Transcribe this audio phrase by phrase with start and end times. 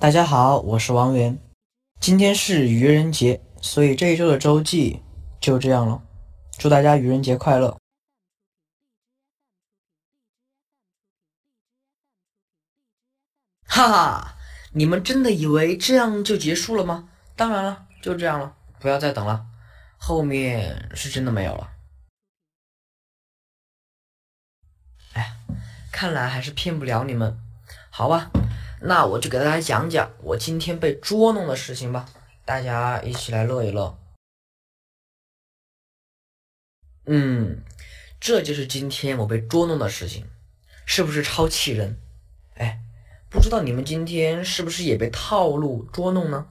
[0.00, 1.38] 大家好，我是王源。
[2.00, 5.02] 今天是愚人节，所以这一周的周记
[5.38, 6.02] 就这样了。
[6.58, 7.76] 祝大家愚人节快乐！
[13.66, 14.36] 哈哈，
[14.72, 17.10] 你们真的以为这样就结束了吗？
[17.36, 19.48] 当然了，就这样了，不要再等了，
[19.98, 21.72] 后面是真的没有了。
[25.12, 25.36] 哎，
[25.92, 27.38] 看来还是骗不了你们，
[27.90, 28.30] 好吧？
[28.82, 32.08] 那我就给大家讲讲我今天被捉弄的事情吧，
[32.44, 33.98] 大家一起来乐一乐。
[37.04, 37.62] 嗯，
[38.20, 40.26] 这就是今天我被捉弄的事情，
[40.86, 42.00] 是不是超气人？
[42.54, 42.80] 哎，
[43.28, 46.48] 不知道你们今天是不是也被套路捉弄呢？